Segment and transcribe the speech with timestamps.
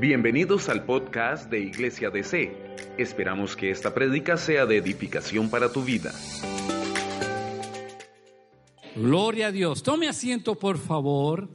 [0.00, 2.56] Bienvenidos al podcast de Iglesia DC.
[2.96, 6.10] Esperamos que esta prédica sea de edificación para tu vida.
[8.96, 9.82] Gloria a Dios.
[9.82, 11.50] Tome asiento, por favor.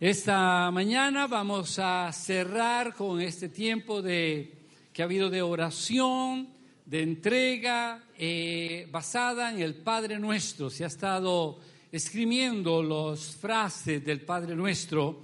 [0.00, 4.58] Esta mañana vamos a cerrar con este tiempo de
[4.92, 6.48] que ha habido de oración,
[6.84, 10.68] de entrega eh, basada en el Padre Nuestro.
[10.68, 11.60] Se ha estado
[11.92, 15.20] escribiendo las frases del Padre Nuestro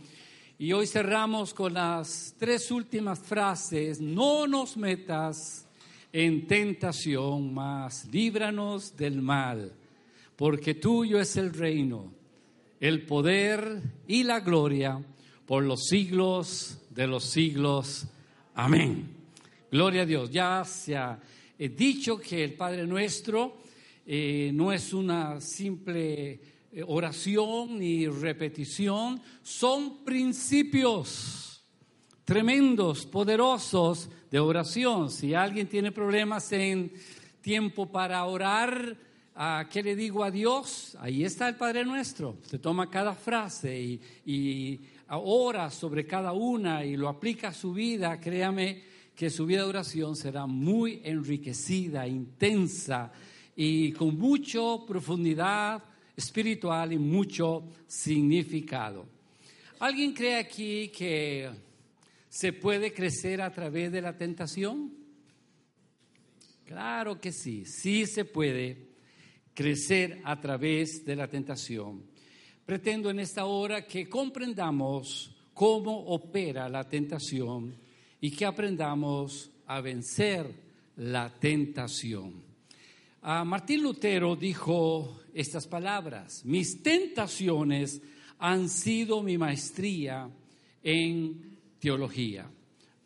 [0.59, 4.01] y hoy cerramos con las tres últimas frases.
[4.01, 5.67] No nos metas
[6.13, 9.73] en tentación, mas líbranos del mal,
[10.37, 12.13] porque tuyo es el reino,
[12.79, 15.03] el poder y la gloria
[15.47, 18.07] por los siglos de los siglos.
[18.55, 19.09] Amén.
[19.71, 20.31] Gloria a Dios.
[20.31, 21.19] Ya se ha
[21.59, 23.57] dicho que el Padre Nuestro
[24.07, 26.41] eh, no es una simple eh,
[26.87, 31.65] oración ni repetición, son principios
[32.25, 35.11] tremendos, poderosos de oración.
[35.11, 36.93] Si alguien tiene problemas en
[37.41, 38.97] tiempo para orar,
[39.35, 40.97] ¿a ¿qué le digo a Dios?
[41.01, 42.39] Ahí está el Padre Nuestro.
[42.43, 47.73] Se toma cada frase y, y ora sobre cada una y lo aplica a su
[47.73, 48.19] vida.
[48.21, 48.83] Créame
[49.15, 53.13] que su vida de oración será muy enriquecida, intensa
[53.55, 55.85] y con mucha profundidad
[56.17, 59.07] espiritual y mucho significado.
[59.81, 61.51] ¿Alguien cree aquí que
[62.29, 64.93] se puede crecer a través de la tentación?
[66.65, 68.95] Claro que sí, sí se puede
[69.53, 72.05] crecer a través de la tentación.
[72.65, 77.77] Pretendo en esta hora que comprendamos cómo opera la tentación
[78.21, 80.51] y que aprendamos a vencer
[80.97, 82.54] la tentación.
[83.27, 86.45] Ah, Martín Lutero dijo estas palabras.
[86.45, 88.03] Mis tentaciones
[88.39, 90.29] han sido mi maestría
[90.83, 92.51] en teología.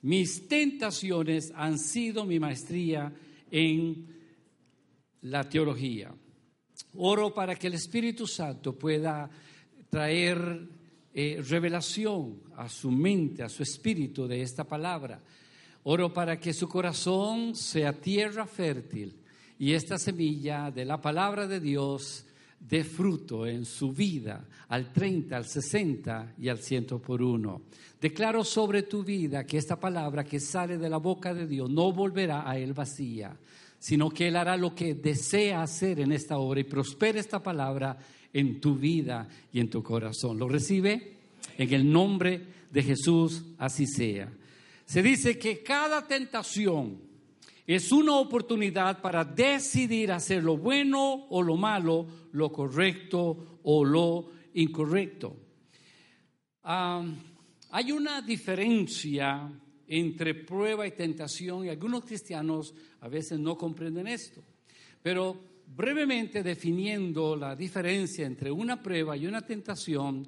[0.02, 3.12] Mis tentaciones han sido mi maestría
[3.48, 4.08] en
[5.22, 6.12] la teología.
[6.96, 9.30] Oro para que el Espíritu Santo pueda
[9.88, 10.68] traer
[11.14, 15.22] eh, revelación a su mente, a su espíritu de esta palabra.
[15.84, 19.14] Oro para que su corazón sea tierra fértil
[19.58, 22.24] y esta semilla de la palabra de Dios
[22.60, 27.62] dé fruto en su vida al 30, al 60 y al 100 por uno.
[28.00, 31.92] Declaro sobre tu vida que esta palabra que sale de la boca de Dios no
[31.92, 33.36] volverá a él vacía,
[33.78, 37.98] sino que él hará lo que desea hacer en esta hora y prospere esta palabra
[38.32, 40.38] en tu vida y en tu corazón.
[40.38, 41.16] ¿Lo recibe?
[41.56, 44.30] En el nombre de Jesús, así sea.
[44.84, 47.07] Se dice que cada tentación
[47.68, 54.30] es una oportunidad para decidir hacer lo bueno o lo malo, lo correcto o lo
[54.54, 55.36] incorrecto.
[56.62, 59.52] hay una diferencia
[59.86, 64.42] entre prueba y tentación y algunos cristianos a veces no comprenden esto.
[65.02, 70.26] Pero brevemente definiendo la diferencia entre una prueba y una tentación,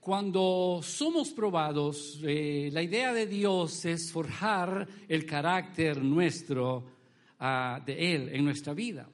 [0.00, 6.86] cuando somos probados, eh, la idea de Dios es forjar el carácter nuestro
[7.38, 9.08] ah, de Él en nuestra vida.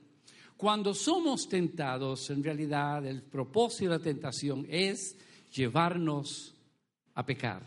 [0.56, 5.16] Cuando somos tentados, en realidad el propósito de la tentación es
[5.52, 6.54] llevarnos
[7.14, 7.66] a pecar.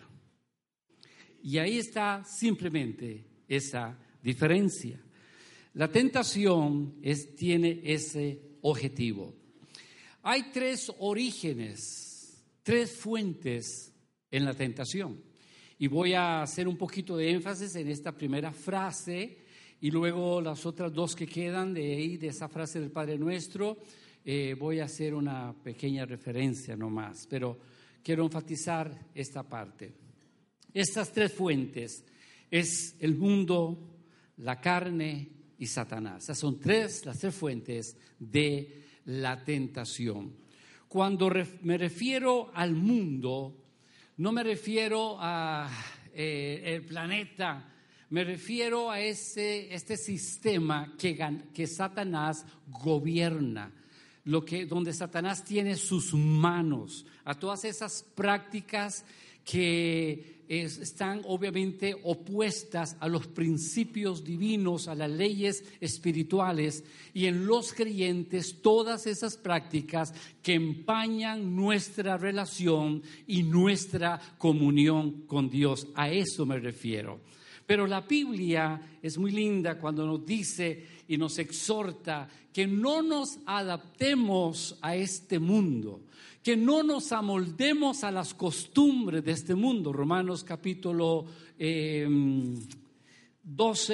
[1.44, 5.02] Y ahí está simplemente esa diferencia.
[5.74, 6.96] La tentación
[7.36, 9.36] tiene ese objetivo.
[10.24, 12.07] Hay tres orígenes
[12.68, 13.94] tres fuentes
[14.30, 15.24] en la tentación.
[15.80, 19.38] Y voy a hacer un poquito de énfasis en esta primera frase
[19.80, 23.78] y luego las otras dos que quedan de ahí, de esa frase del Padre Nuestro,
[24.26, 27.58] eh, voy a hacer una pequeña referencia nomás, pero
[28.04, 29.94] quiero enfatizar esta parte.
[30.74, 32.04] Estas tres fuentes
[32.52, 33.96] es el mundo,
[34.40, 36.24] la carne y Satanás.
[36.24, 40.47] Esas son tres, las tres fuentes de la tentación.
[40.88, 41.30] Cuando
[41.64, 43.56] me refiero al mundo,
[44.18, 45.70] no me refiero a
[46.14, 47.74] eh, el planeta,
[48.10, 53.72] me refiero a ese, este sistema que, que Satanás gobierna,
[54.24, 59.04] lo que, donde Satanás tiene sus manos, a todas esas prácticas
[59.50, 66.84] que están obviamente opuestas a los principios divinos, a las leyes espirituales
[67.14, 75.50] y en los creyentes todas esas prácticas que empañan nuestra relación y nuestra comunión con
[75.50, 75.88] Dios.
[75.96, 77.22] A eso me refiero.
[77.66, 83.40] Pero la Biblia es muy linda cuando nos dice y nos exhorta que no nos
[83.46, 86.02] adaptemos a este mundo,
[86.48, 89.92] que no nos amoldemos a las costumbres de este mundo.
[89.92, 91.26] Romanos capítulo
[91.60, 92.56] 12,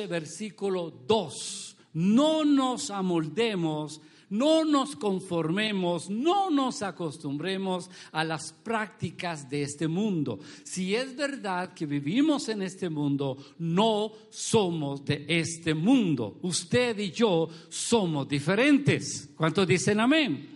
[0.05, 1.77] versículo 2.
[1.93, 10.39] No nos amoldemos no nos conformemos, no nos acostumbremos a las prácticas de este mundo.
[10.63, 16.39] Si es verdad que vivimos en este mundo, no somos de este mundo.
[16.41, 19.29] Usted y yo somos diferentes.
[19.35, 20.52] ¿Cuántos dicen amén?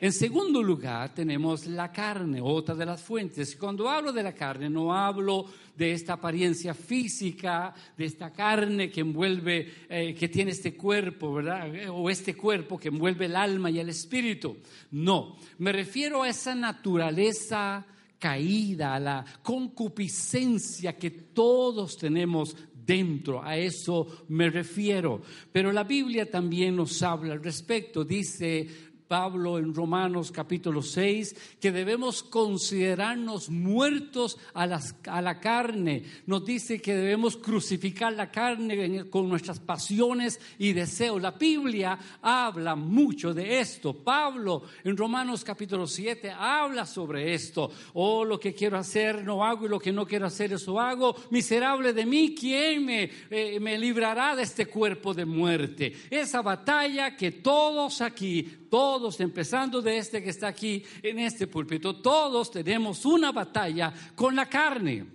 [0.00, 3.56] En segundo lugar, tenemos la carne, otra de las fuentes.
[3.56, 5.46] Cuando hablo de la carne, no hablo
[5.76, 11.68] de esta apariencia física, de esta carne que envuelve, eh, que tiene este cuerpo, ¿verdad?
[11.90, 14.58] O este cuerpo que envuelve el alma y el espíritu.
[14.92, 17.84] No, me refiero a esa naturaleza
[18.20, 22.56] caída, a la concupiscencia que todos tenemos
[22.88, 25.20] dentro, a eso me refiero.
[25.52, 28.66] Pero la Biblia también nos habla al respecto, dice
[29.08, 36.04] Pablo en Romanos capítulo 6, que debemos considerarnos muertos a, la carne.
[36.26, 41.22] Nos dice que debemos crucificar la carne con nuestras pasiones y deseos.
[41.22, 43.94] La Biblia habla mucho de esto.
[43.94, 47.70] Pablo en Romanos capítulo 7 habla sobre esto.
[47.94, 51.16] Oh, lo que quiero hacer no hago y lo que no quiero hacer eso hago.
[51.30, 55.94] Miserable de mí, ¿quién me, eh, me librará de este cuerpo de muerte?
[56.10, 61.96] Esa batalla que todos aquí todos, empezando de este que está aquí en este púlpito,
[61.96, 65.06] todos tenemos una batalla con la carne.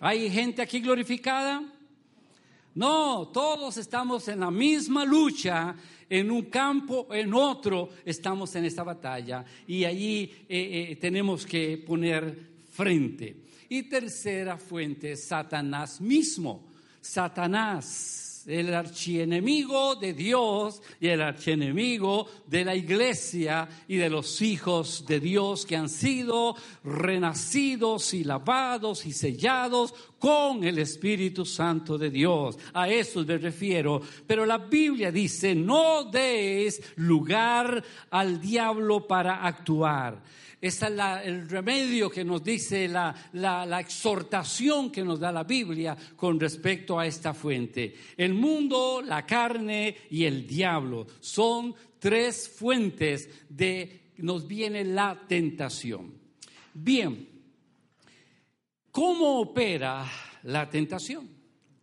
[0.00, 1.62] ¿Hay gente aquí glorificada?
[2.74, 5.74] No, todos estamos en la misma lucha,
[6.08, 11.78] en un campo, en otro, estamos en esta batalla y allí eh, eh, tenemos que
[11.78, 13.44] poner frente.
[13.68, 16.70] Y tercera fuente, Satanás mismo.
[17.00, 25.04] Satanás el archienemigo de Dios y el archienemigo de la iglesia y de los hijos
[25.06, 26.54] de Dios que han sido
[26.84, 32.58] renacidos y lavados y sellados con el Espíritu Santo de Dios.
[32.74, 34.02] A eso me refiero.
[34.26, 40.22] Pero la Biblia dice, no deis lugar al diablo para actuar.
[40.60, 40.92] Ese es
[41.24, 46.98] el remedio que nos dice la, la, exhortación que nos da la Biblia con respecto
[46.98, 47.94] a esta fuente.
[48.14, 56.12] El mundo, la carne y el diablo son tres fuentes de nos viene la tentación.
[56.74, 57.26] Bien,
[58.90, 60.06] ¿cómo opera
[60.42, 61.26] la tentación?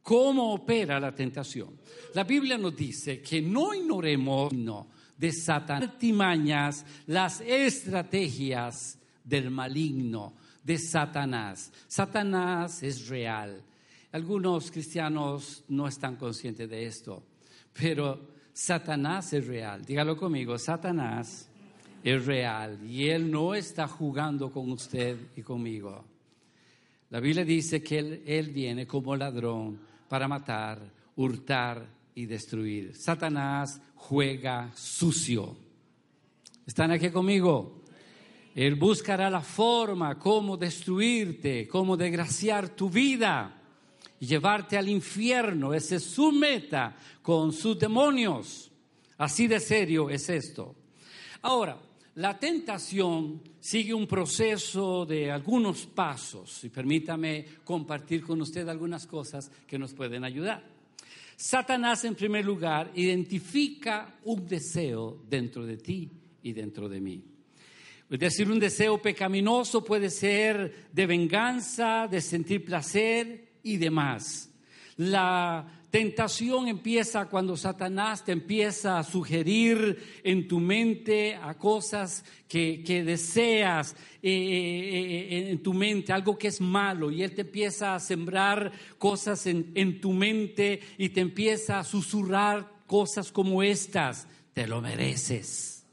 [0.03, 1.79] ¿Cómo opera la tentación?
[2.13, 10.33] La Biblia nos dice que no ignoremos, no, de Satanás, artimañas, las estrategias del maligno,
[10.63, 11.71] de Satanás.
[11.87, 13.61] Satanás es real.
[14.11, 17.23] Algunos cristianos no están conscientes de esto,
[17.73, 18.19] pero
[18.53, 19.83] Satanás es real.
[19.83, 21.49] Dígalo conmigo, Satanás
[22.03, 26.05] es real y él no está jugando con usted y conmigo.
[27.09, 29.79] La Biblia dice que él viene como ladrón
[30.09, 30.79] para matar,
[31.15, 32.95] hurtar y destruir.
[32.95, 35.55] Satanás juega sucio.
[36.65, 37.83] ¿Están aquí conmigo?
[38.55, 43.61] Él buscará la forma cómo destruirte, cómo desgraciar tu vida
[44.19, 45.75] y llevarte al infierno.
[45.75, 48.71] Esa es su meta con sus demonios.
[49.19, 50.73] Así de serio es esto.
[51.43, 51.77] Ahora,
[52.15, 59.51] la tentación sigue un proceso de algunos pasos y permítame compartir con usted algunas cosas
[59.67, 60.76] que nos pueden ayudar.
[61.39, 66.09] Satanás, en primer lugar, identifica un deseo dentro de ti
[66.41, 67.23] y dentro de mí.
[68.09, 74.49] Es decir, un deseo pecaminoso puede ser de venganza, de sentir placer y demás.
[74.95, 83.03] La tentación empieza cuando Satanás te empieza a sugerir en tu mente a cosas que,
[83.05, 87.95] deseas eh, eh, eh, en tu mente, algo que es malo, y Él te empieza
[87.95, 94.27] a sembrar cosas en, en tu mente y te empieza a susurrar cosas como estas.
[94.53, 95.85] Te lo mereces.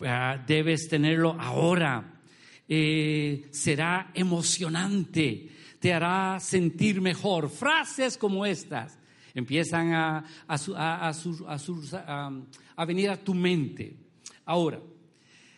[0.00, 2.20] Ah, debes tenerlo ahora.
[2.66, 7.50] será emocionante te hará sentir mejor.
[7.50, 8.98] Frases como estas
[9.34, 13.96] empiezan a, a, venir a tu mente.
[14.44, 14.80] Ahora,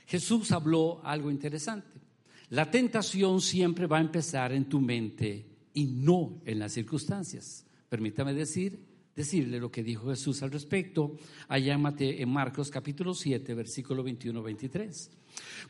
[0.06, 2.00] Jesús habló algo interesante.
[2.50, 7.66] La tentación siempre va a empezar en tu mente y no en las circunstancias.
[7.88, 8.78] Permítame decir,
[9.14, 11.16] decirle lo que dijo Jesús al respecto
[11.48, 15.10] allá en, en Marcos capítulo 7, versículo 21-23.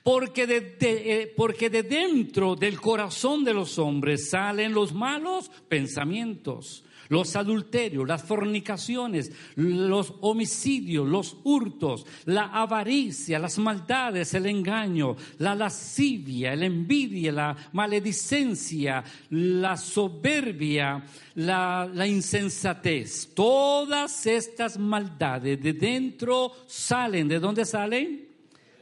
[0.02, 6.84] Porque de, eh, porque de dentro del corazón de los hombres salen los malos pensamientos,
[7.08, 15.54] los adulterios, las fornicaciones, los homicidios, los hurtos, la avaricia, las maldades, el engaño, la
[15.54, 21.04] lascivia, la envidia, la maledicencia, la soberbia,
[21.36, 23.34] la, la insensatez.
[23.34, 27.28] Todas estas maldades de dentro salen.
[27.28, 28.26] ¿De dónde salen?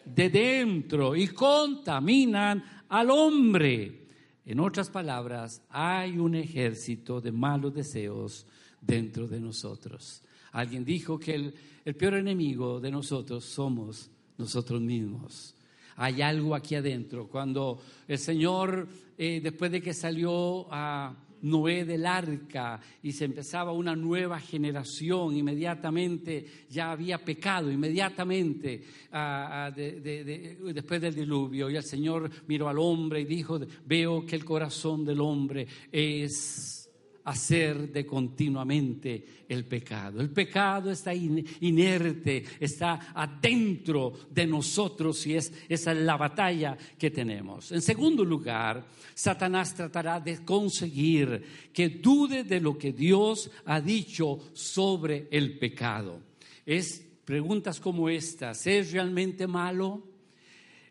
[0.04, 4.03] De dentro y contaminan al hombre.
[4.46, 8.46] En otras palabras, hay un ejército de malos deseos
[8.80, 10.22] dentro de nosotros.
[10.52, 11.52] Alguien dijo que
[11.84, 15.54] el, peor enemigo de nosotros somos nosotros mismos.
[15.96, 17.28] Hay algo aquí adentro.
[17.28, 18.86] Cuando el Señor,
[19.16, 25.36] eh, después de que salió a Noé del arca y se empezaba una nueva generación,
[25.36, 28.82] inmediatamente ya había pecado, inmediatamente
[29.12, 31.68] ah, ah, después del diluvio.
[31.70, 36.83] Y el Señor miró al hombre y dijo, veo que el corazón del hombre es
[37.24, 40.20] hacer de continuamente el pecado.
[40.20, 47.10] El pecado está inerte, está adentro de nosotros y es, esa es la batalla que
[47.10, 47.72] tenemos.
[47.72, 54.38] En segundo lugar, Satanás tratará de conseguir que dude de lo que Dios ha dicho
[54.52, 56.20] sobre el pecado.
[56.66, 60.02] Es preguntas como estas, ¿es realmente malo?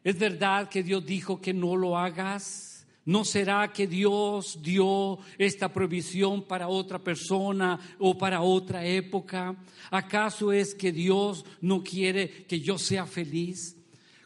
[0.04, 2.73] ¿Es verdad que Dios dijo que no lo hagas?
[3.06, 9.56] ¿No será que Dios dio esta provisión para otra persona o para otra época?
[9.92, 13.76] ¿Acaso es que Dios no quiere que yo sea feliz?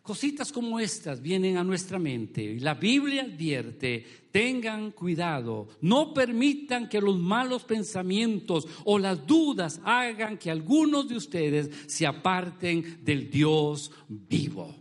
[0.03, 6.87] Cositas como estas vienen a nuestra mente y la Biblia advierte, tengan cuidado, no permitan
[6.87, 13.29] que los malos pensamientos o las dudas hagan que algunos de ustedes se aparten del
[13.29, 14.73] Dios vivo.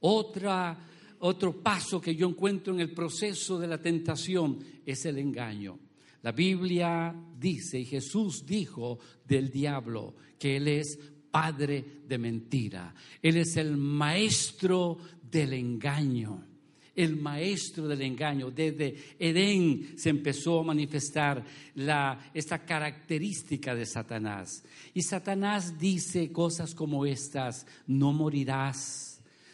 [0.00, 0.89] Otra
[1.20, 5.78] otro paso que yo encuentro en el proceso de la tentación es el engaño.
[6.22, 10.98] La Biblia dice, y Jesús dijo del diablo, que Él es
[11.30, 12.94] padre de mentira.
[13.22, 14.98] Él es el maestro
[15.30, 16.46] del engaño.
[16.94, 18.50] El maestro del engaño.
[18.50, 21.44] Desde Edén se empezó a manifestar
[21.76, 24.64] la, esta característica de Satanás.
[24.92, 29.10] Y Satanás dice cosas como estas, no morirás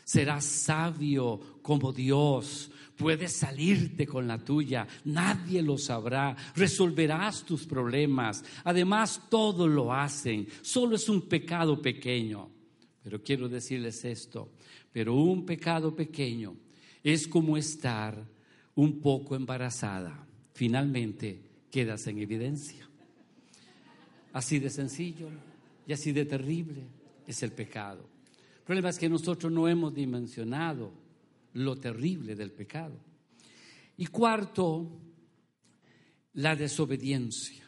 [0.06, 8.44] serás sabio como Dios, puedes salirte con la tuya, nadie lo sabrá, resolverás tus problemas,
[8.62, 12.48] además todo lo hacen, solo es un pecado pequeño.
[13.02, 14.52] Pero quiero decirles esto,
[14.92, 16.54] pero un pecado pequeño
[17.02, 18.24] es como estar
[18.76, 22.88] un poco embarazada, finalmente quedas en evidencia.
[24.32, 25.30] Así de sencillo
[25.84, 26.84] y así de terrible
[27.26, 28.08] es el pecado.
[28.58, 31.05] El problema es que nosotros no hemos dimensionado
[31.56, 32.98] lo terrible del pecado.
[33.96, 35.00] Y cuarto,
[36.34, 37.64] la desobediencia.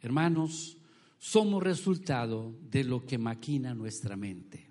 [0.00, 0.76] Hermanos,
[1.18, 4.68] somos resultado de lo que maquina nuestra mente.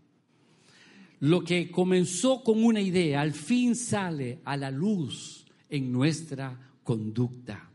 [1.21, 7.71] Lo que comenzó con una idea, al fin sale a la luz en nuestra conducta.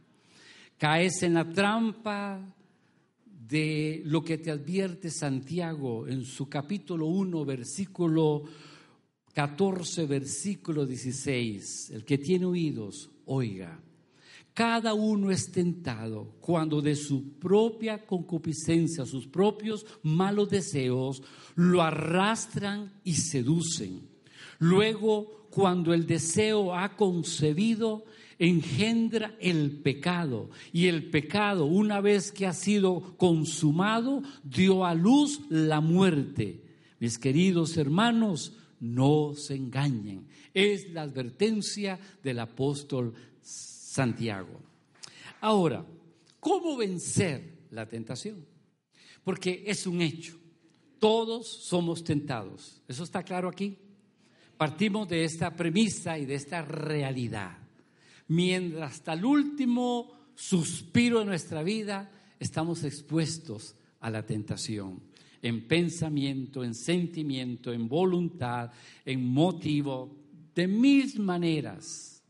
[0.76, 2.54] Caes en la trampa
[3.25, 8.44] de lo que te advierte Santiago en su capítulo 1, versículo
[9.38, 11.90] 14, versículo 16.
[11.90, 13.80] El que tiene oídos, oiga.
[14.52, 21.23] Cada uno es tentado cuando de su propia concupiscencia, sus propios malos deseos,
[21.54, 24.09] lo arrastran y seducen.
[24.59, 28.07] Luego, cuando el deseo ha concebido,
[28.40, 30.50] engendra el pecado.
[30.73, 36.64] Y el pecado, una vez que ha sido consumado, dio a luz la muerte.
[36.99, 40.26] Mis queridos hermanos, no se engañen.
[40.52, 44.61] Es la advertencia del apóstol Santiago.
[45.40, 45.85] Ahora,
[46.40, 48.44] ¿cómo vencer la tentación?
[49.25, 50.38] Porque es un hecho.
[50.99, 52.80] Todos somos tentados.
[52.88, 53.78] ¿Eso está claro aquí?
[54.56, 57.58] Partimos de esta premisa y de esta realidad
[58.28, 65.02] mientras hasta el último suspiro de nuestra vida estamos expuestos a la tentación,
[65.42, 68.71] en pensamiento, en sentimiento, en voluntad,
[69.04, 70.16] en motivo,
[70.54, 72.23] de mil maneras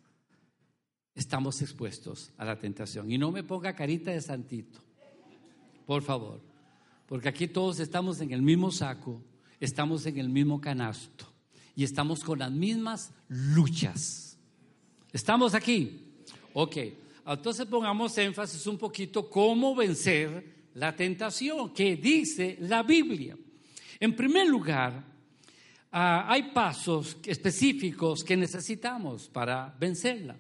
[1.15, 3.11] estamos expuestos a la tentación.
[3.11, 4.81] Y no me ponga carita de santito,
[5.87, 6.41] por favor,
[7.07, 9.23] porque aquí todos estamos en el mismo saco,
[9.59, 11.27] estamos en el mismo canasto
[11.75, 14.39] y estamos con las mismas luchas.
[15.13, 16.15] ¿Estamos aquí?
[16.53, 16.77] Ok.
[17.27, 23.37] Entonces pongamos énfasis un poquito cómo vencer la tentación que dice la Biblia.
[23.99, 25.05] En primer lugar,
[25.91, 30.37] ah, hay pasos específicos que necesitamos para vencerla.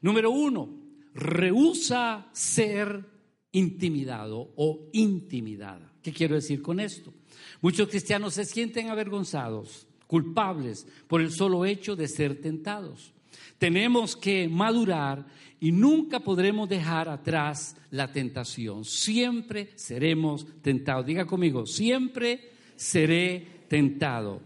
[0.00, 0.68] Número uno,
[1.14, 3.04] rehúsa ser
[3.52, 5.92] intimidado o intimidada.
[6.02, 7.14] ¿Qué quiero decir con esto?
[7.60, 13.12] Muchos cristianos se sienten avergonzados, culpables por el solo hecho de ser tentados.
[13.58, 15.24] Tenemos que madurar
[15.62, 18.84] y nunca podremos dejar atrás la tentación.
[18.84, 21.06] Siempre seremos tentados.
[21.06, 24.40] Diga conmigo, siempre seré tentado.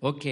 [0.00, 0.24] Ok,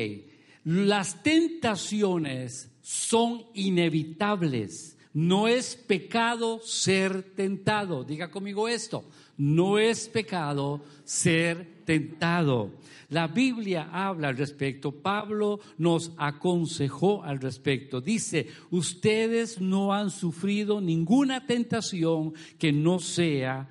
[0.65, 4.97] las tentaciones son inevitables.
[5.13, 8.03] No es pecado ser tentado.
[8.03, 9.05] Diga conmigo esto.
[9.37, 12.75] No es pecado ser tentado.
[13.09, 14.93] La Biblia habla al respecto.
[14.93, 18.03] Pablo nos aconsejó al respecto.
[18.03, 23.71] Dice, ustedes no han sufrido ninguna tentación que no sea,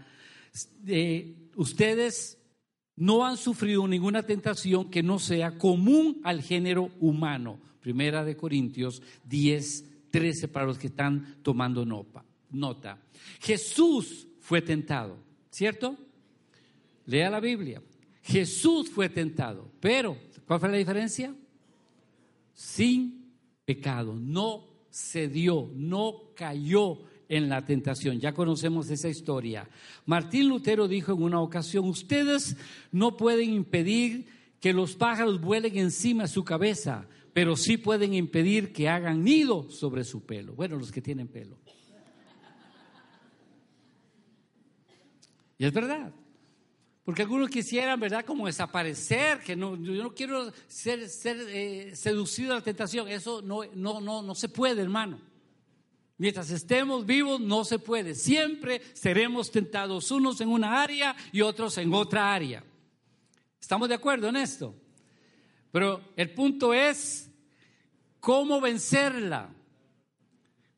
[0.88, 2.40] eh, ustedes
[2.96, 7.60] no han sufrido ninguna tentación que no sea común al género humano.
[7.82, 12.98] Primera de Corintios 10, 13 para los que están tomando nota.
[13.42, 15.20] Jesús fue tentado,
[15.52, 15.96] ¿cierto?
[17.06, 17.80] Lea la Biblia.
[18.28, 21.34] Jesús fue tentado, pero ¿cuál fue la diferencia?
[22.54, 23.32] Sin
[23.64, 28.20] pecado, no cedió, no cayó en la tentación.
[28.20, 29.70] Ya conocemos esa historia.
[30.06, 32.58] Martín Lutero dijo en una ocasión, ustedes
[32.92, 34.28] no pueden impedir
[34.60, 39.70] que los pájaros vuelen encima de su cabeza, pero sí pueden impedir que hagan nido
[39.70, 40.54] sobre su pelo.
[40.54, 41.58] Bueno, los que tienen pelo.
[45.58, 46.14] Y es verdad.
[47.08, 52.56] Porque algunos quisieran, ¿verdad?, como desaparecer, que no, yo no quiero ser, eh, seducido a
[52.56, 53.08] la tentación.
[53.08, 55.18] Eso no, no, no, no se puede, hermano.
[56.18, 58.14] Mientras estemos vivos, no se puede.
[58.14, 62.62] Siempre seremos tentados, unos en una área y otros en otra área.
[63.58, 64.76] ¿Estamos de acuerdo en esto?
[65.72, 67.32] Pero el punto es
[68.20, 69.50] cómo vencerla.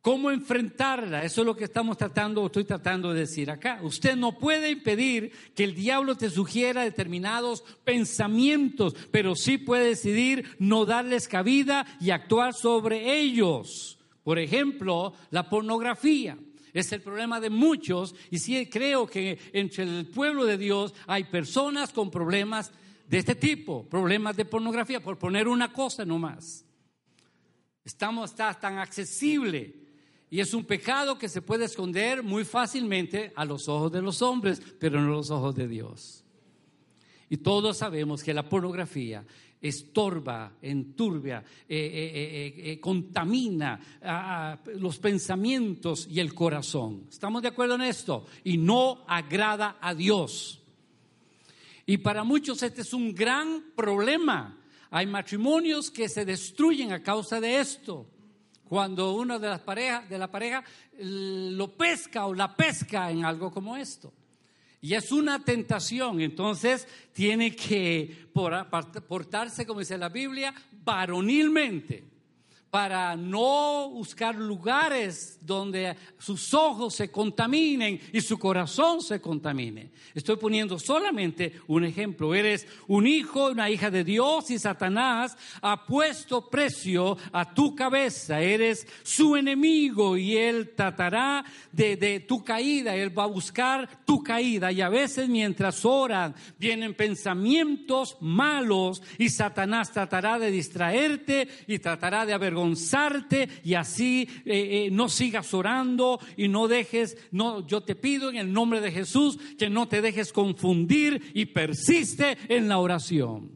[0.01, 1.25] ¿Cómo enfrentarla?
[1.25, 3.79] Eso es lo que estamos tratando, estoy tratando de decir acá.
[3.83, 10.55] Usted no puede impedir que el diablo te sugiera determinados pensamientos, pero sí puede decidir
[10.57, 13.99] no darles cabida y actuar sobre ellos.
[14.23, 16.37] Por ejemplo, la pornografía.
[16.71, 21.25] Es el problema de muchos y sí creo que entre el pueblo de Dios hay
[21.25, 22.71] personas con problemas
[23.07, 26.63] de este tipo, problemas de pornografía, por poner una cosa nomás.
[27.83, 29.88] Estamos tan accesible
[30.31, 34.21] y es un pecado que se puede esconder muy fácilmente a los ojos de los
[34.21, 36.23] hombres, pero no a los ojos de Dios.
[37.29, 39.25] Y todos sabemos que la pornografía
[39.61, 43.79] estorba, enturbia, eh, eh, eh, contamina
[44.75, 47.07] los pensamientos y el corazón.
[47.09, 48.25] ¿Estamos de acuerdo en esto?
[48.43, 50.61] Y no agrada a Dios.
[51.85, 54.57] Y para muchos este es un gran problema.
[54.91, 58.07] Hay matrimonios que se destruyen a causa de esto
[58.69, 60.63] cuando uno de las parejas de la pareja
[60.99, 64.13] lo pesca o la pesca en algo como esto.
[64.79, 72.18] Y es una tentación, entonces tiene que portarse, como dice la Biblia, varonilmente
[72.71, 79.91] para no buscar lugares donde sus ojos se contaminen y su corazón se contamine.
[80.13, 82.35] Estoy poniendo solamente un ejemplo.
[82.35, 88.39] Eres un hijo, una hija de Dios y Satanás ha puesto precio a tu cabeza.
[88.39, 92.95] Eres su enemigo y él tratará de, tu caída.
[92.95, 99.29] Él va a buscar tu caída y a veces mientras oran vienen pensamientos malos y
[99.29, 102.58] Satanás tratará de distraerte y tratará de avergonzarte
[103.63, 108.37] y así eh, eh, no sigas orando y no dejes, no, yo te pido en
[108.37, 113.51] el nombre de Jesús que no te dejes confundir y persiste en la oración.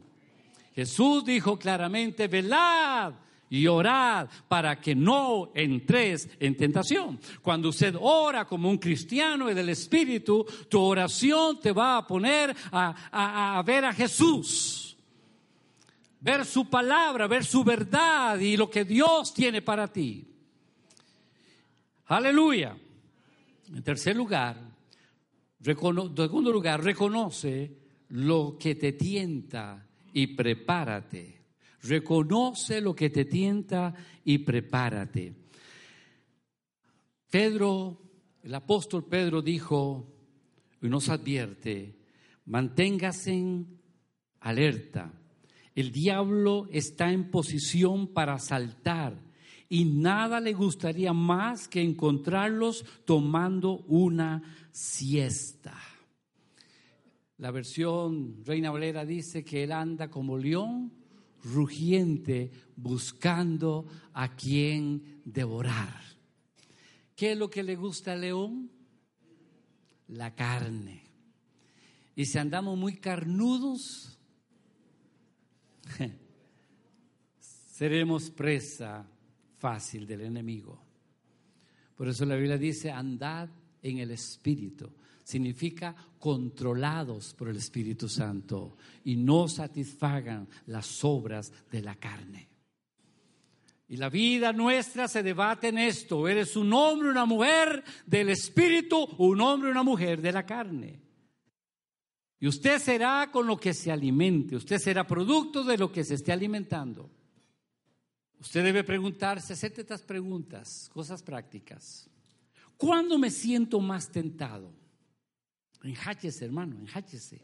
[0.74, 3.14] Jesús dijo claramente, velad
[3.50, 7.20] y orad para que no entres en tentación.
[7.42, 12.54] Cuando usted ora como un cristiano y del Espíritu, tu oración te va a poner
[12.72, 14.93] a ver a Jesús
[16.24, 20.26] ver su palabra, ver su verdad y lo que Dios tiene para ti.
[22.06, 22.74] Aleluya.
[23.68, 24.56] En tercer lugar,
[25.58, 27.76] en segundo lugar, reconoce
[28.08, 31.42] lo que te tienta y prepárate.
[31.82, 35.34] Reconoce lo que te tienta y prepárate.
[37.28, 38.00] Pedro,
[38.42, 40.10] el apóstol Pedro dijo
[40.80, 41.98] y nos advierte,
[42.46, 43.66] manténgase
[44.40, 45.12] alerta
[45.74, 49.20] el diablo está en posición para asaltar
[49.68, 55.76] y nada le gustaría más que encontrarlos tomando una siesta.
[57.38, 60.92] La versión Reina Valera dice que él anda como león
[61.42, 66.00] rugiente buscando a quien devorar.
[67.16, 68.70] ¿Qué es lo que le gusta al león?
[70.08, 71.02] la carne.
[72.16, 74.13] Y si andamos muy carnudos,
[77.38, 79.06] seremos presa
[79.58, 80.82] fácil del enemigo.
[81.96, 83.48] Por eso la Biblia dice, andad
[83.82, 84.92] en el Espíritu.
[85.22, 92.48] Significa controlados por el Espíritu Santo y no satisfagan las obras de la carne.
[93.88, 96.26] Y la vida nuestra se debate en esto.
[96.26, 101.03] ¿Eres un hombre, una mujer del Espíritu un hombre, una mujer de la carne?
[102.44, 106.16] Y usted será con lo que se alimente, usted será producto de lo que se
[106.16, 107.10] esté alimentando.
[108.38, 112.06] Usted debe preguntarse, hacerte estas preguntas, cosas prácticas.
[112.76, 114.70] ¿Cuándo me siento más tentado?
[115.82, 117.40] Enjáchese, hermano, enjáchese.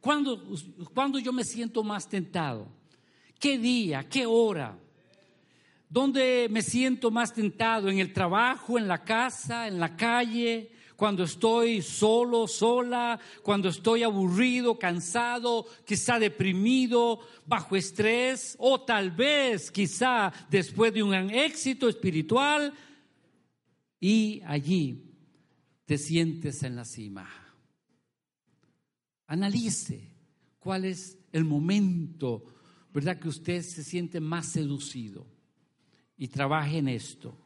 [0.00, 0.42] ¿Cuándo,
[0.92, 2.66] ¿Cuándo yo me siento más tentado?
[3.38, 4.08] ¿Qué día?
[4.08, 4.76] ¿Qué hora?
[5.88, 7.88] ¿Dónde me siento más tentado?
[7.88, 10.72] ¿En el trabajo, en la casa, en la calle?
[10.96, 19.70] Cuando estoy solo, sola, cuando estoy aburrido, cansado, quizá deprimido, bajo estrés, o tal vez
[19.70, 22.72] quizá después de un éxito espiritual,
[24.00, 25.04] y allí
[25.84, 27.28] te sientes en la cima.
[29.26, 30.08] Analice
[30.58, 32.44] cuál es el momento,
[32.92, 33.18] ¿verdad?
[33.18, 35.26] Que usted se siente más seducido
[36.16, 37.36] y trabaje en esto.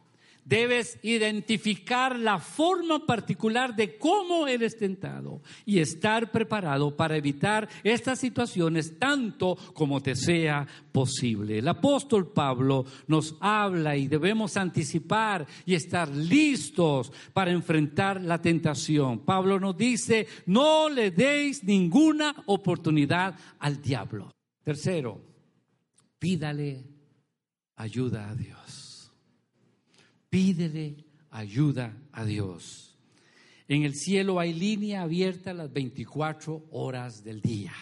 [0.44, 8.18] Debes identificar la forma particular de cómo eres tentado y estar preparado para evitar estas
[8.18, 11.58] situaciones tanto como te sea posible.
[11.58, 19.20] El apóstol Pablo nos habla y debemos anticipar y estar listos para enfrentar la tentación.
[19.20, 24.32] Pablo nos dice, no le deis ninguna oportunidad al diablo.
[24.62, 25.20] Tercero,
[26.18, 26.84] pídale
[27.76, 28.59] ayuda a Dios.
[30.30, 32.96] Pídele ayuda a Dios.
[33.66, 37.72] En el cielo hay línea abierta las 24 horas del día.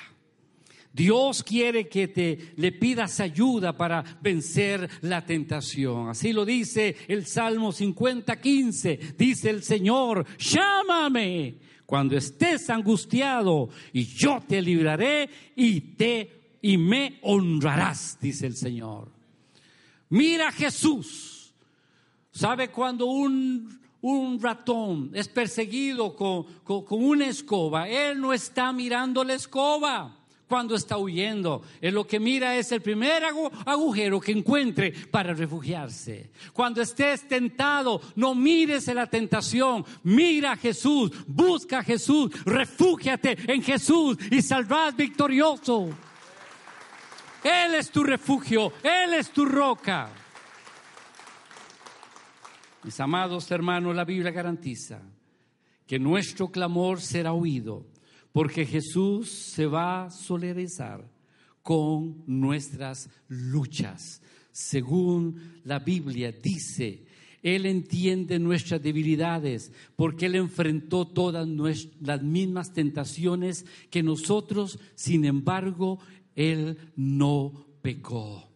[0.93, 6.09] Dios quiere que te le pidas ayuda para vencer la tentación.
[6.09, 8.99] Así lo dice el Salmo 50, 15.
[9.17, 17.19] Dice el Señor, llámame cuando estés angustiado y yo te libraré y te y me
[17.23, 19.13] honrarás, dice el Señor.
[20.09, 21.38] Mira Jesús
[22.39, 27.89] ¿Sabe cuando un, un ratón es perseguido con, con, una escoba?
[27.89, 31.63] Él no está mirando la escoba cuando está huyendo.
[31.81, 33.25] Él lo que mira es el primer
[33.67, 36.31] agujero que encuentre para refugiarse.
[36.53, 43.37] Cuando estés tentado, no mires en la tentación, mira a Jesús, busca a Jesús, refúgiate
[43.53, 45.89] en Jesús y saldrás victorioso.
[47.43, 50.13] Él es tu refugio, Él es tu roca.
[52.89, 55.03] Mis amados hermanos, la Biblia garantiza
[55.87, 57.87] que nuestro clamor será oído,
[58.33, 61.07] porque Jesús se va a solidarizar
[61.63, 64.23] con nuestras luchas.
[64.53, 67.05] Según la Biblia dice,
[67.43, 71.47] Él entiende nuestras debilidades, porque Él enfrentó todas
[72.01, 75.99] las mismas tentaciones que nosotros, sin embargo,
[76.35, 78.49] Él no pecó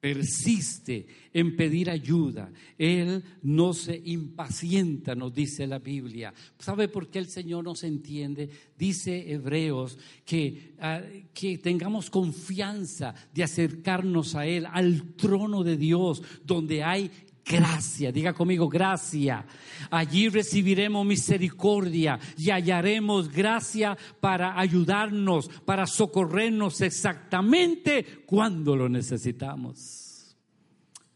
[0.00, 2.50] persiste en pedir ayuda.
[2.76, 6.32] Él no se impacienta, nos dice la Biblia.
[6.58, 8.48] ¿Sabe por qué el Señor nos entiende?
[8.78, 11.02] Dice Hebreos que, ah,
[11.34, 17.10] que tengamos confianza de acercarnos a Él, al trono de Dios, donde hay
[17.48, 18.12] gracia.
[18.12, 19.44] Diga conmigo, gracia.
[19.90, 30.36] Allí recibiremos misericordia y hallaremos gracia para ayudarnos, para socorrernos exactamente cuando lo necesitamos.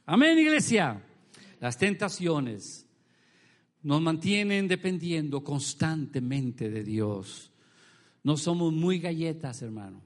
[0.07, 1.03] Amén, iglesia.
[1.61, 2.87] Las tentaciones
[3.83, 7.53] nos mantienen dependiendo constantemente de Dios.
[8.25, 10.03] No somos muy galletas, hermano.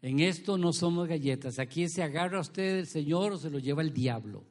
[0.00, 1.58] En esto no somos galletas.
[1.58, 4.44] Aquí se agarra a usted el Señor o se lo lleva el diablo.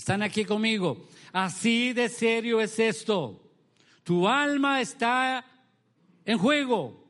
[0.00, 0.96] Están aquí conmigo.
[1.30, 3.38] Así de serio es esto.
[4.02, 5.44] Tu alma está
[6.24, 7.04] en juego.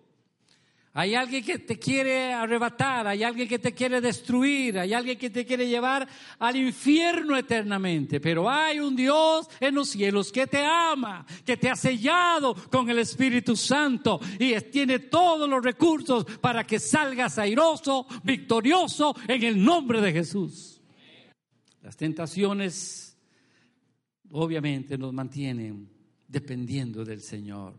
[0.92, 5.31] Hay alguien que te quiere arrebatar, hay alguien que te quiere destruir, hay alguien que
[5.31, 6.09] te quiere llevar
[6.40, 8.18] al infierno eternamente.
[8.18, 12.90] Pero hay un Dios en los cielos que te ama, que te ha sellado con
[12.90, 19.62] el Espíritu Santo y tiene todos los recursos para que salgas airoso, victorioso en el
[19.62, 20.80] nombre de Jesús.
[21.83, 23.16] Las tentaciones
[24.31, 25.88] obviamente nos mantienen
[26.29, 27.75] dependiendo del Señor.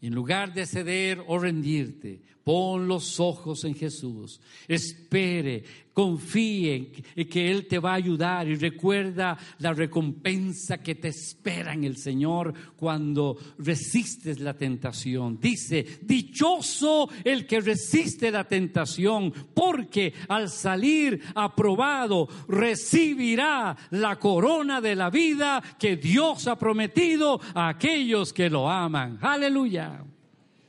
[0.00, 4.38] En lugar de ceder o rendirte, Pon los ojos en Jesús.
[4.68, 11.08] Espere, confíe en que Él te va a ayudar y recuerda la recompensa que te
[11.08, 15.38] espera en el Señor cuando resistes la tentación.
[15.40, 24.96] Dice, dichoso el que resiste la tentación, porque al salir aprobado recibirá la corona de
[24.96, 29.18] la vida que Dios ha prometido a aquellos que lo aman.
[29.22, 30.04] Aleluya.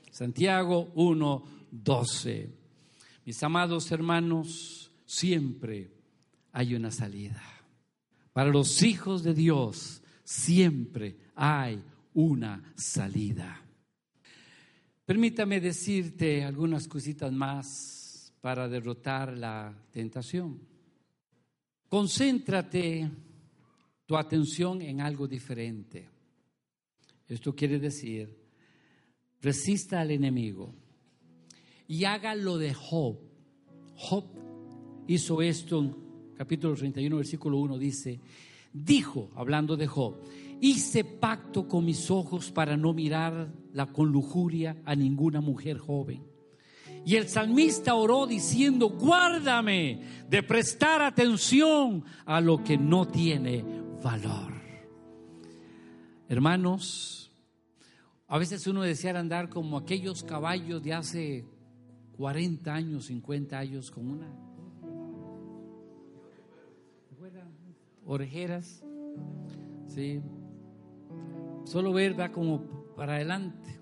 [0.10, 2.50] Santiago 1 12.
[3.26, 5.92] Mis amados hermanos, siempre
[6.52, 7.42] hay una salida.
[8.34, 11.84] Para los hijos de Dios siempre hay
[12.14, 13.62] una salida.
[15.06, 20.60] Permítame decirte algunas cositas más para derrotar la tentación.
[21.88, 23.10] Concéntrate
[24.06, 26.10] tu atención en algo diferente.
[27.28, 28.36] Esto quiere decir,
[29.42, 30.85] resista al enemigo
[31.88, 33.18] y haga lo de Job.
[33.96, 34.26] Job
[35.08, 35.96] hizo esto en
[36.36, 38.20] capítulo 31, versículo 1, dice,
[38.74, 40.16] dijo, hablando de Job,
[40.60, 46.24] hice pacto con mis ojos para no mirar la, con lujuria a ninguna mujer joven.
[47.06, 53.64] Y el salmista oró diciendo, guárdame de prestar atención a lo que no tiene
[54.04, 54.54] valor.
[56.28, 57.32] Hermanos,
[58.28, 61.46] a veces uno desea andar como aquellos caballos de hace
[62.18, 64.46] 40 años, 50 años con una
[68.06, 68.84] orejeras,
[69.88, 70.22] sí.
[71.66, 72.62] Solo ver va como
[72.96, 73.80] para adelante.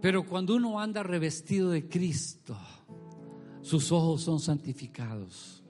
[0.00, 2.56] Pero cuando uno anda revestido de Cristo,
[3.62, 5.64] sus ojos son santificados,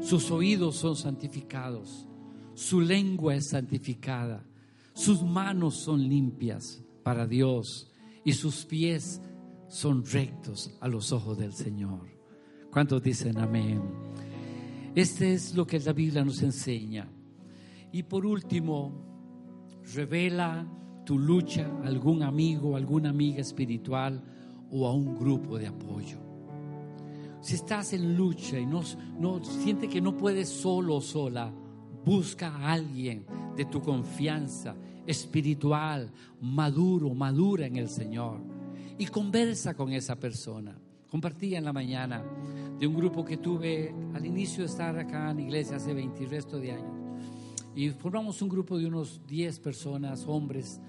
[0.00, 2.06] sus oídos son santificados,
[2.54, 4.44] su lengua es santificada,
[4.92, 7.90] sus manos son limpias para Dios
[8.22, 9.22] y sus pies
[9.68, 12.08] son rectos a los ojos del Señor.
[12.72, 13.82] ¿Cuántos dicen amén?
[14.94, 17.08] Este es lo que la Biblia nos enseña.
[17.92, 20.66] Y por último, revela
[21.04, 24.22] tu lucha a algún amigo, alguna amiga espiritual
[24.70, 26.18] o a un grupo de apoyo.
[27.40, 28.82] Si estás en lucha y no,
[29.18, 31.52] no siente que no puedes solo o sola,
[32.04, 33.24] busca a alguien
[33.56, 34.74] de tu confianza
[35.06, 38.40] espiritual, maduro, madura en el Señor
[38.98, 40.76] y conversa con esa persona.
[41.08, 42.22] Compartía en la mañana
[42.78, 46.26] de un grupo que tuve al inicio de estar acá en iglesia hace 20 y
[46.26, 46.96] resto de años.
[47.74, 50.80] Y formamos un grupo de unos 10 personas, hombres,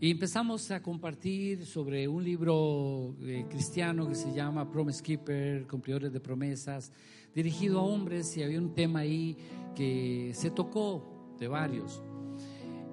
[0.00, 6.12] y empezamos a compartir sobre un libro eh, cristiano que se llama Promise Keeper, Cumplidores
[6.12, 6.92] de Promesas,
[7.34, 9.36] dirigido a hombres y había un tema ahí
[9.74, 12.02] que se tocó de varios.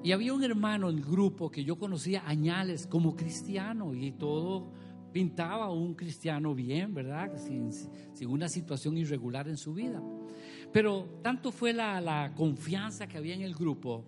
[0.04, 4.72] Y había un hermano en el grupo que yo conocía añales como cristiano y todo
[5.12, 7.38] pintaba un cristiano bien, ¿verdad?
[7.38, 7.70] Sin,
[8.28, 10.02] una situación irregular en su vida.
[10.72, 14.06] Pero tanto fue la, la, confianza que había en el grupo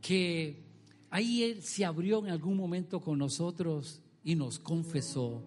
[0.00, 0.62] que
[1.10, 5.42] ahí él se abrió en algún momento con nosotros y nos confesó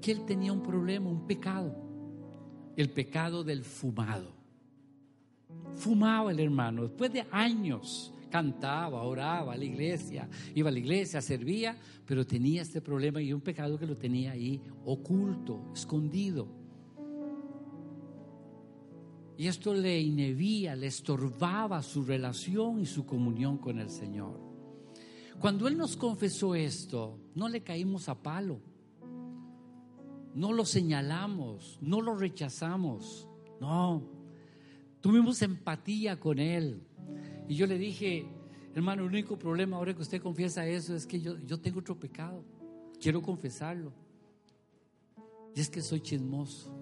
[0.00, 1.76] que él tenía un problema, un pecado,
[2.76, 4.34] el pecado del fumado.
[5.74, 11.20] Fumaba el hermano después de años cantaba, oraba a la iglesia, iba a la iglesia,
[11.20, 16.48] servía, pero tenía este problema y un pecado que lo tenía ahí oculto, escondido.
[19.36, 24.40] Y esto le inhibía, le estorbaba su relación y su comunión con el Señor.
[25.38, 28.60] Cuando Él nos confesó esto, no le caímos a palo,
[30.34, 33.28] no lo señalamos, no lo rechazamos,
[33.60, 34.02] no,
[35.02, 36.86] tuvimos empatía con Él
[37.48, 38.26] y yo le dije,
[38.74, 41.98] hermano, el único problema ahora que usted confiesa eso es que yo, yo tengo otro
[41.98, 42.44] pecado.
[43.00, 43.92] Quiero confesarlo.
[45.54, 46.72] Y es que soy chismoso.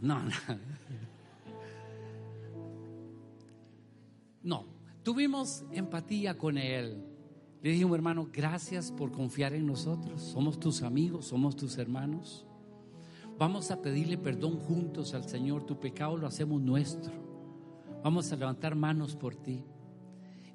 [0.00, 0.30] No, no.
[4.40, 4.64] No,
[5.02, 7.04] tuvimos empatía con él.
[7.60, 10.22] Le dije, hermano, gracias por confiar en nosotros.
[10.22, 12.46] Somos tus amigos, somos tus hermanos.
[13.36, 15.64] Vamos a pedirle perdón juntos al Señor.
[15.64, 17.27] Tu pecado lo hacemos nuestro.
[18.02, 19.62] Vamos a levantar manos por ti.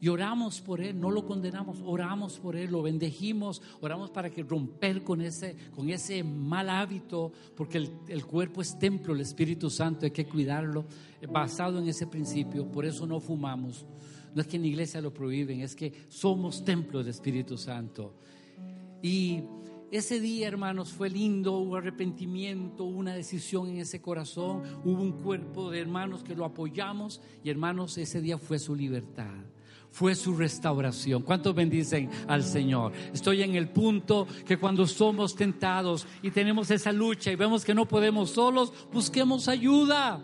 [0.03, 4.43] Y oramos por Él, no lo condenamos, oramos por Él, lo bendejimos, oramos para que
[4.43, 9.69] romper con ese, con ese mal hábito, porque el, el cuerpo es templo, el Espíritu
[9.69, 10.84] Santo, hay que cuidarlo,
[11.32, 13.86] basado en ese principio, por eso no fumamos.
[14.36, 18.15] No es que en la iglesia lo prohíben, es que somos templo del Espíritu Santo.
[19.01, 19.41] Y
[19.93, 25.12] ese día, hermanos, fue lindo, hubo arrepentimiento, hubo una decisión en ese corazón, hubo un
[25.12, 29.36] cuerpo de hermanos que lo apoyamos y hermanos, ese día fue su libertad.
[29.91, 31.21] fue su restauración.
[31.21, 32.93] ¿Cuántos bendicen al Señor?
[33.13, 37.75] Estoy en el punto que cuando somos tentados y tenemos esa lucha y vemos que
[37.75, 40.19] no podemos solos, busquemos ayuda.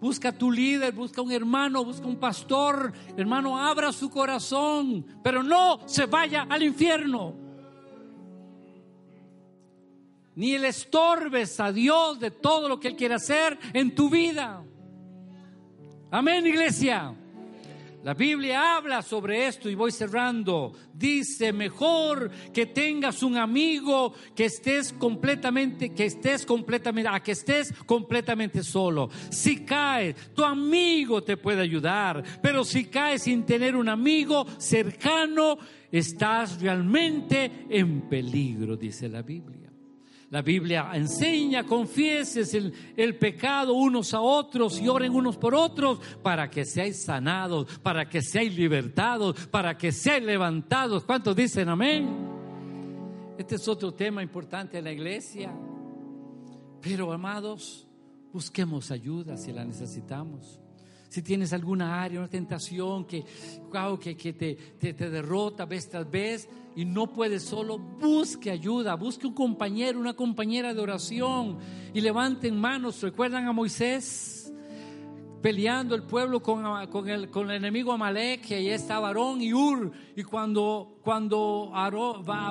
[0.00, 2.92] Busca a tu líder, busca un hermano, busca un pastor.
[3.16, 7.41] Hermano, abra su corazón, pero no se vaya al infierno.
[10.34, 14.64] Ni le estorbes a Dios de todo lo que Él quiere hacer en tu vida.
[16.10, 17.14] Amén, iglesia.
[18.04, 20.72] La Biblia habla sobre esto y voy cerrando.
[20.92, 27.72] Dice, mejor que tengas un amigo que estés completamente, que estés completamente, a que estés
[27.86, 29.08] completamente solo.
[29.30, 35.58] Si caes, tu amigo te puede ayudar, pero si caes sin tener un amigo cercano,
[35.92, 39.61] estás realmente en peligro, dice la Biblia.
[40.32, 46.48] La Biblia enseña, confieses el, pecado unos a otros y oren unos por otros para
[46.48, 51.04] que seáis sanados, para que seáis libertados, para que seáis levantados.
[51.04, 52.08] ¿Cuántos dicen amén?
[53.36, 55.52] Este es otro tema importante en la iglesia.
[56.80, 57.86] Pero amados,
[58.32, 60.61] busquemos ayuda si la necesitamos
[61.12, 63.22] si tienes alguna área, una tentación que,
[64.00, 68.94] que, que te, te, te, derrota vez tras vez y no puedes solo, busque ayuda,
[68.94, 71.58] busque un compañero, una compañera de oración
[71.92, 73.02] y levanten manos.
[73.02, 74.51] ¿Recuerdan a Moisés?
[75.42, 76.64] Peleando el pueblo con,
[77.08, 81.72] el, con el enemigo Amalek, y ahí estaba Aarón y Ur, y cuando, cuando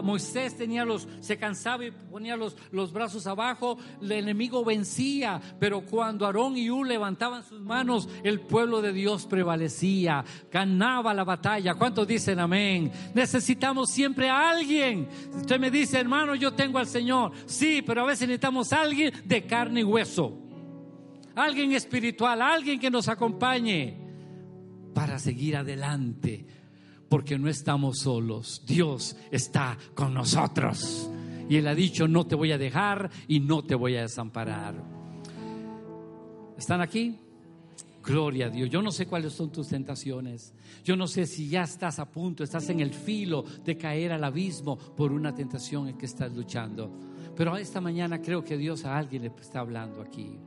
[0.03, 5.81] Moisés tenía los, se cansaba y ponía los, los brazos abajo, el enemigo vencía, pero
[5.81, 11.75] cuando Aarón y Ur levantaban sus manos, el pueblo de Dios prevalecía, ganaba la batalla.
[11.75, 12.91] ¿Cuántos dicen amén?
[13.13, 15.07] Necesitamos siempre a alguien.
[15.33, 17.31] Usted me dice, hermano, yo tengo al Señor.
[17.45, 20.40] Sí, pero a veces necesitamos a alguien de carne y hueso
[21.35, 23.97] alguien espiritual, alguien que nos acompañe
[24.93, 26.45] para seguir adelante,
[27.09, 31.09] porque no estamos solos, Dios está con nosotros.
[31.49, 34.75] Y Él ha dicho, no te voy a dejar y no te voy a desamparar.
[36.57, 37.17] ¿Están aquí?
[38.03, 38.69] Gloria a Dios.
[38.69, 40.53] Yo no sé cuáles son tus tentaciones.
[40.83, 44.23] Yo no sé si ya estás a punto, estás en el filo de caer al
[44.23, 46.91] abismo por una tentación en que estás luchando.
[47.35, 50.39] Pero esta mañana creo que Dios a alguien le está hablando aquí.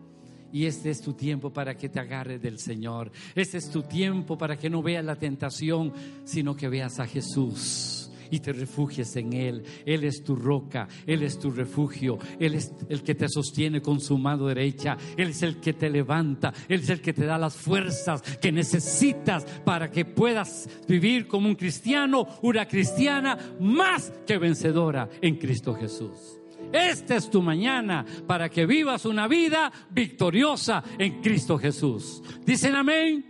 [0.55, 3.11] Y este es tu tiempo para que te agarres del Señor.
[3.35, 8.09] Este es tu tiempo para que no veas la tentación, sino que veas a Jesús
[8.31, 9.65] y te refugies en Él.
[9.85, 14.01] Él es tu roca, Él es tu refugio, Él es el que te sostiene con
[14.01, 17.37] su mano derecha, Él es el que te levanta, Él es el que te da
[17.37, 24.39] las fuerzas que necesitas para que puedas vivir como un cristiano, una cristiana más que
[24.39, 26.44] vencedora en Cristo Jesús.
[26.75, 32.21] Esta es tu mañana para que vivas una vida victoriosa en Cristo Jesús.
[32.45, 33.25] Dicen amén.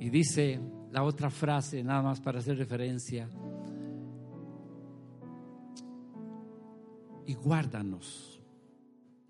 [0.00, 0.58] Y dice
[0.90, 3.28] la otra frase, nada más para hacer referencia.
[7.26, 8.40] Y guárdanos,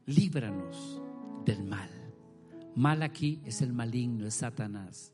[0.07, 1.03] líbranos
[1.45, 1.91] del mal.
[2.77, 5.13] Mal aquí es el maligno, es Satanás.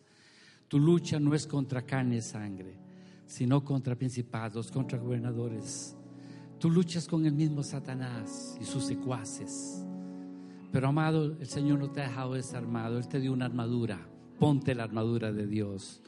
[0.69, 2.77] Tu lucha no es contra carne y sangre,
[3.27, 5.97] sino contra principados, contra gobernadores
[6.63, 9.85] Tú luchas con el mismo Satanás y sus secuaces.
[10.71, 12.99] Pero amado, el Señor no te ha dejado desarmado.
[12.99, 13.99] Él te dio una armadura.
[14.39, 16.03] Ponte la armadura de Dios.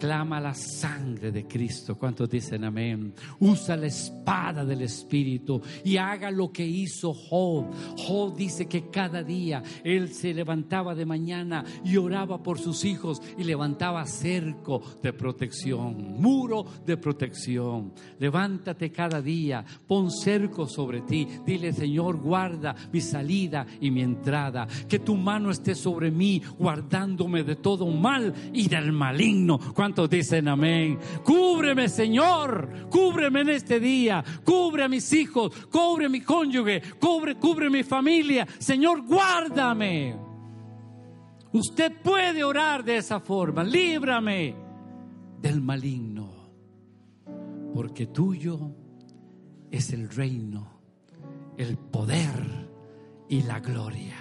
[0.00, 1.94] Clama la sangre de Cristo.
[1.94, 3.12] ¿Cuántos dicen amén?
[3.38, 7.66] Usa la espada del Espíritu y haga lo que hizo Job.
[7.98, 13.20] Job dice que cada día él se levantaba de mañana y oraba por sus hijos
[13.36, 17.92] y levantaba cerco de protección, muro de protección.
[18.18, 21.28] Levántate cada día, pon cerco sobre ti.
[21.44, 24.66] Dile, Señor, guarda mi salida y mi entrada.
[24.88, 29.58] Que tu mano esté sobre mí, guardándome de todo mal y del maligno
[30.08, 30.98] dicen amén?
[31.24, 37.36] Cúbreme, Señor, cúbreme en este día, cubre a mis hijos, cubre a mi cónyuge, cubre,
[37.36, 38.46] cubre mi familia.
[38.58, 40.16] Señor, guárdame.
[41.52, 44.54] Usted puede orar de esa forma, líbrame
[45.40, 46.30] del maligno,
[47.74, 48.74] porque tuyo
[49.70, 50.80] es el reino,
[51.56, 52.68] el poder
[53.28, 54.16] y la gloria.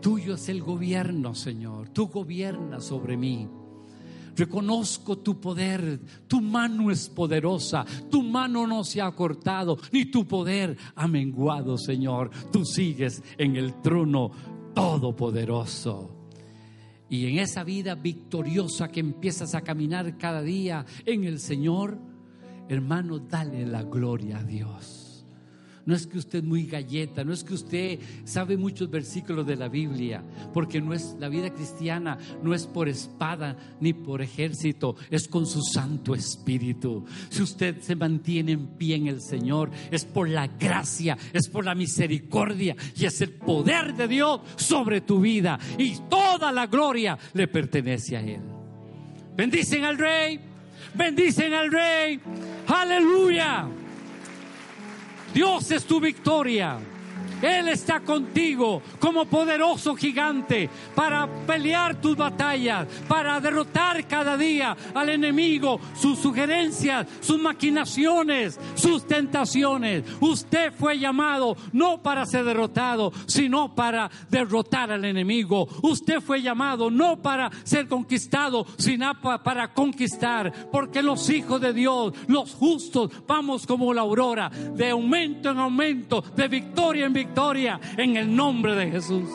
[0.00, 1.88] Tuyo es el gobierno, Señor.
[1.88, 3.48] Tú gobiernas sobre mí.
[4.38, 10.28] Reconozco tu poder, tu mano es poderosa, tu mano no se ha cortado, ni tu
[10.28, 12.30] poder ha menguado, Señor.
[12.52, 14.30] Tú sigues en el trono
[14.74, 16.14] todopoderoso.
[17.10, 21.98] Y en esa vida victoriosa que empiezas a caminar cada día en el Señor,
[22.68, 25.07] hermano, dale la gloria a Dios.
[25.88, 29.56] No es que usted es muy galleta, no es que usted sabe muchos versículos de
[29.56, 30.22] la Biblia,
[30.52, 35.46] porque no es la vida cristiana no es por espada ni por ejército, es con
[35.46, 37.06] su Santo Espíritu.
[37.30, 41.64] Si usted se mantiene en pie en el Señor, es por la gracia, es por
[41.64, 47.16] la misericordia y es el poder de Dios sobre tu vida y toda la gloria
[47.32, 48.42] le pertenece a él.
[49.34, 50.38] Bendicen al rey,
[50.94, 52.20] bendicen al rey.
[52.66, 53.68] Aleluya.
[55.38, 56.80] Dios es tu victoria.
[57.42, 65.08] Él está contigo como poderoso gigante para pelear tus batallas, para derrotar cada día al
[65.08, 70.04] enemigo, sus sugerencias, sus maquinaciones, sus tentaciones.
[70.20, 75.68] Usted fue llamado no para ser derrotado, sino para derrotar al enemigo.
[75.82, 82.12] Usted fue llamado no para ser conquistado, sino para conquistar, porque los hijos de Dios,
[82.26, 87.80] los justos, vamos como la aurora, de aumento en aumento, de victoria en victoria victoria
[87.96, 89.28] en el nombre de Jesús.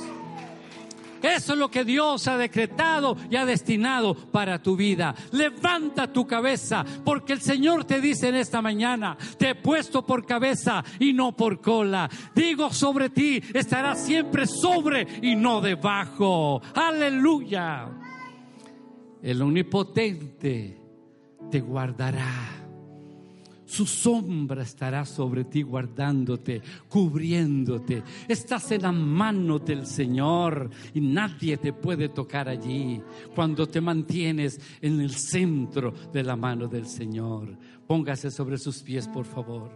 [1.22, 5.16] Eso es lo que Dios ha decretado y ha destinado para tu vida.
[5.32, 10.26] Levanta tu cabeza, porque el Señor te dice en esta mañana, te he puesto por
[10.26, 12.10] cabeza y no por cola.
[12.36, 16.62] Digo sobre ti, estarás siempre sobre y no debajo.
[16.76, 17.88] Aleluya.
[19.22, 20.78] El omnipotente
[21.50, 22.63] te guardará
[23.74, 28.04] su sombra estará sobre ti guardándote, cubriéndote.
[28.28, 33.02] Estás en la mano del Señor y nadie te puede tocar allí
[33.34, 37.58] cuando te mantienes en el centro de la mano del Señor.
[37.88, 39.72] Póngase sobre sus pies, por favor.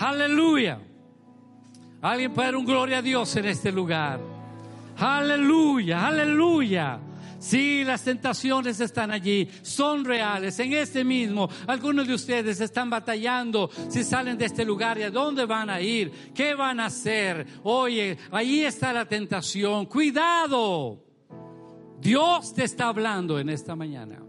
[0.00, 0.80] Aleluya.
[2.00, 4.22] Alguien puede dar un gloria a Dios en este lugar.
[4.96, 7.09] Aleluya, aleluya.
[7.40, 10.58] Sí, las tentaciones están allí, son reales.
[10.60, 15.10] En este mismo, algunos de ustedes están batallando si salen de este lugar y a
[15.10, 17.46] dónde van a ir, qué van a hacer.
[17.62, 19.86] Oye, ahí está la tentación.
[19.86, 21.02] Cuidado.
[21.98, 24.22] Dios te está hablando en esta mañana.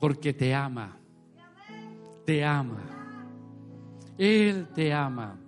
[0.00, 0.98] Porque te ama.
[2.24, 2.82] Te ama.
[4.16, 5.43] Él te ama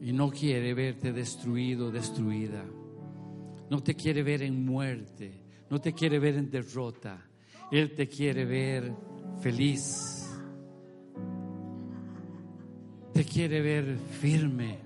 [0.00, 2.64] y no quiere verte destruido, destruida.
[3.70, 7.24] No te quiere ver en muerte, no te quiere ver en derrota.
[7.70, 8.94] Él te quiere ver
[9.40, 10.30] feliz.
[13.12, 14.78] Te quiere ver firme,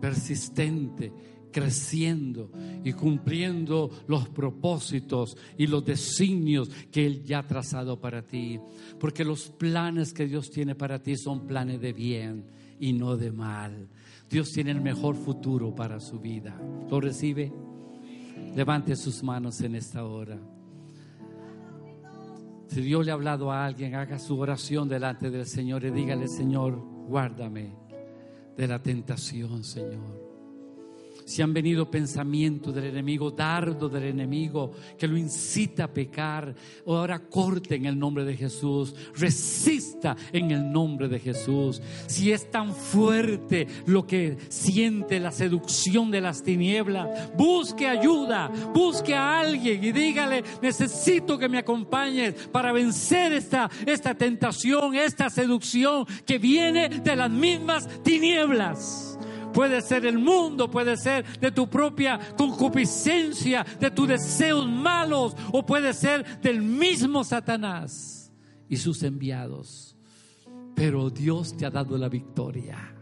[0.00, 1.12] persistente,
[1.50, 2.50] creciendo
[2.82, 8.58] y cumpliendo los propósitos y los designios que Él ya ha trazado para ti.
[8.98, 12.44] Porque los planes que Dios tiene para ti son planes de bien
[12.80, 13.88] y no de mal.
[14.28, 16.58] Dios tiene el mejor futuro para su vida.
[16.90, 17.52] ¿Lo recibe?
[18.54, 20.38] Levante sus manos en esta hora.
[22.68, 26.26] Si Dios le ha hablado a alguien, haga su oración delante del Señor y dígale,
[26.28, 27.76] Señor, guárdame
[28.56, 30.23] de la tentación, Señor
[31.24, 36.54] si han venido pensamientos del enemigo, dardo del enemigo que lo incita a pecar,
[36.86, 41.80] ahora corte en el nombre de Jesús, resista en el nombre de Jesús.
[42.06, 49.14] Si es tan fuerte lo que siente la seducción de las tinieblas, busque ayuda, busque
[49.14, 56.06] a alguien y dígale, necesito que me acompañes para vencer esta, esta tentación, esta seducción
[56.26, 59.13] que viene de las mismas tinieblas.
[59.54, 65.64] Puede ser el mundo, puede ser de tu propia concupiscencia, de tus deseos malos, o
[65.64, 68.32] puede ser del mismo Satanás
[68.68, 69.96] y sus enviados.
[70.74, 72.93] Pero Dios te ha dado la victoria.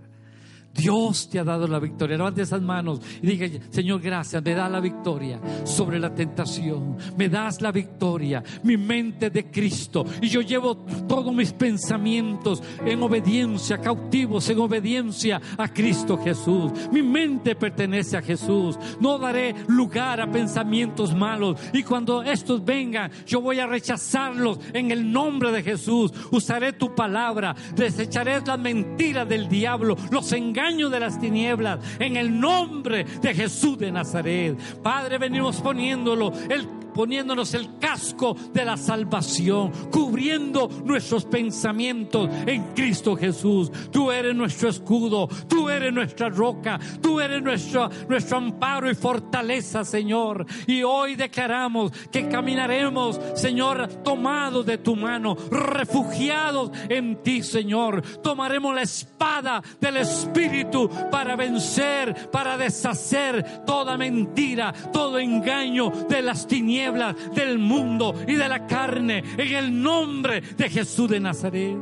[0.74, 2.16] Dios te ha dado la victoria.
[2.16, 6.96] Levante esas manos y diga, Señor, gracias, me da la victoria sobre la tentación.
[7.16, 10.04] Me das la victoria, mi mente de Cristo.
[10.20, 16.72] Y yo llevo todos mis pensamientos en obediencia, cautivos en obediencia a Cristo Jesús.
[16.90, 18.78] Mi mente pertenece a Jesús.
[19.00, 21.58] No daré lugar a pensamientos malos.
[21.72, 26.12] Y cuando estos vengan, yo voy a rechazarlos en el nombre de Jesús.
[26.30, 27.54] Usaré tu palabra.
[27.76, 33.76] Desecharé las mentiras del diablo, los engaños de las tinieblas, en el nombre de Jesús
[33.78, 34.56] de Nazaret.
[34.80, 43.16] Padre, venimos poniéndolo, el poniéndonos el casco de la salvación, cubriendo nuestros pensamientos en Cristo
[43.16, 43.70] Jesús.
[43.90, 49.84] Tú eres nuestro escudo, tú eres nuestra roca, tú eres nuestro, nuestro amparo y fortaleza,
[49.84, 50.46] Señor.
[50.66, 58.02] Y hoy declaramos que caminaremos, Señor, tomados de tu mano, refugiados en ti, Señor.
[58.22, 66.46] Tomaremos la espada del Espíritu para vencer, para deshacer toda mentira, todo engaño de las
[66.46, 71.76] tinieblas tinieblas del mundo y de la carne en el nombre de Jesús de Nazaret.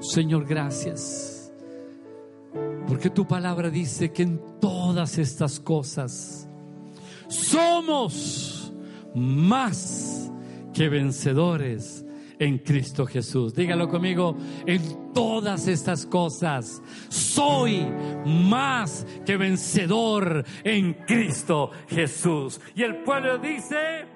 [0.00, 1.52] Señor, gracias.
[2.86, 6.48] Porque tu palabra dice que en todas estas cosas
[7.28, 8.72] somos
[9.14, 10.30] más
[10.72, 12.04] que vencedores
[12.38, 13.54] en Cristo Jesús.
[13.54, 17.86] Dígalo conmigo, en todas estas cosas soy
[18.26, 22.60] más que vencedor en Cristo Jesús.
[22.74, 24.13] Y el pueblo dice...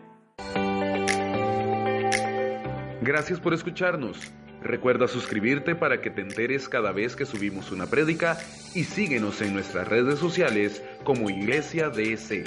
[3.09, 4.19] Gracias por escucharnos.
[4.63, 8.39] Recuerda suscribirte para que te enteres cada vez que subimos una prédica
[8.75, 12.45] y síguenos en nuestras redes sociales como Iglesia DC.